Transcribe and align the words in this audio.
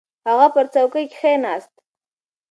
هغه 0.27 0.47
پر 0.53 0.65
څوکۍ 0.73 1.05
کښېناست. 1.13 1.73